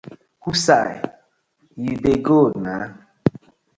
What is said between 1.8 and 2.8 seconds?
yu dey go na?